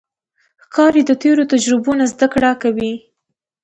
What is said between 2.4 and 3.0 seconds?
کوي.